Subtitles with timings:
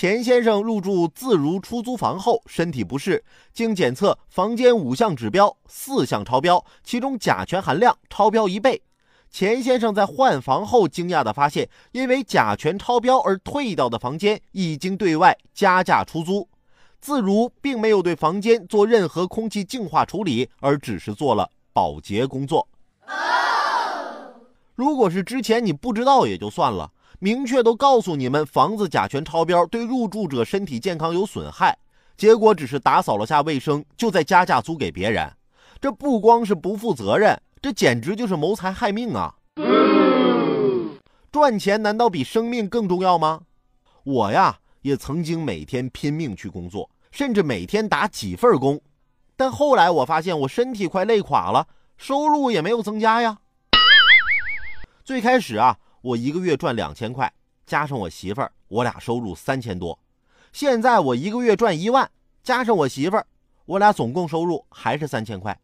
[0.00, 8.80] 钱先生入住自如出租房后，身体不适，经检测，房间五项指标四项超标，其中甲醛含量超标一倍。
[9.30, 16.48] 钱先生在换房后，惊讶地发现，因为甲醛超标而退掉的房间已经对外加价出租。
[16.98, 22.66] 自如并没有对房间做任何空气净化处理，而只是做了保洁工作。
[24.74, 26.90] 如果是之前你不知道也就算了。
[27.22, 31.76] 明确都告诉你们，房子甲醛超标对入住者身体健康有损害，
[32.16, 35.30] 结果只是打扫了下卫生，就在加价租给别人，
[35.82, 39.34] 这不光是不负责任，这简直就是谋财害命啊！
[41.30, 43.42] 赚钱难道比生命更重要吗？
[44.02, 48.80] 我呀，也曾经每天拼命去工作，甚至每天打几份工，
[49.36, 53.36] 但后来我发现我身体快累垮了，收入也没有增加呀。
[55.04, 55.76] 最开始啊。
[56.02, 57.30] 我一个月赚两千块，
[57.66, 59.98] 加上我媳妇儿，我俩收入三千多。
[60.52, 62.10] 现在我一个月赚一万，
[62.42, 63.26] 加上我媳妇儿，
[63.66, 65.58] 我俩总共收入还是三千块。